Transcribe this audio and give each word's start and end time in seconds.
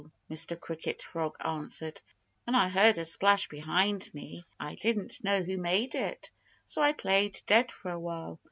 Mr. 0.31 0.59
Cricket 0.59 1.03
Frog 1.03 1.35
answered. 1.41 2.01
"When 2.45 2.55
I 2.55 2.69
heard 2.69 2.97
a 2.97 3.05
splash 3.05 3.47
behind 3.47 4.11
me 4.15 4.43
I 4.59 4.73
didn't 4.73 5.23
know 5.23 5.43
who 5.43 5.59
made 5.59 5.93
it. 5.93 6.31
So 6.65 6.81
I 6.81 6.93
played 6.93 7.39
dead 7.45 7.71
for 7.71 7.91
a 7.91 7.99
while. 7.99 8.39